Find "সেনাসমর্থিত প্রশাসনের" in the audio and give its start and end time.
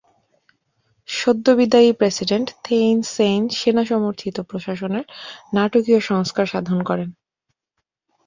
3.49-5.05